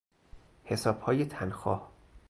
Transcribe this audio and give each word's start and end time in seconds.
حسابهای 0.63 1.25
تنخواه 1.25 1.91